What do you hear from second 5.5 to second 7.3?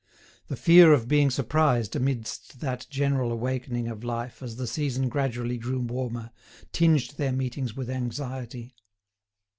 grew warmer, tinged